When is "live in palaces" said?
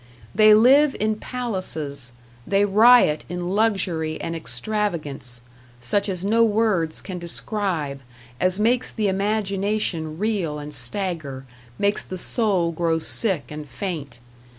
0.55-2.11